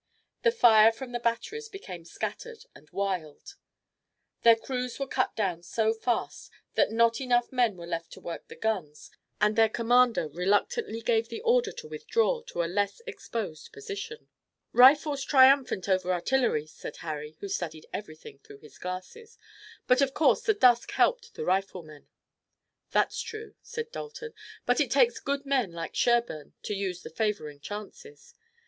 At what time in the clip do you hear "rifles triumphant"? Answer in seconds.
14.73-15.87